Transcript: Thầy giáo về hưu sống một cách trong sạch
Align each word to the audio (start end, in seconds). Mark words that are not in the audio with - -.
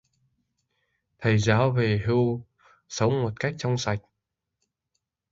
Thầy 1.19 1.37
giáo 1.39 1.71
về 1.71 2.01
hưu 2.05 2.45
sống 2.89 3.21
một 3.23 3.33
cách 3.39 3.53
trong 3.57 3.77
sạch 3.77 3.99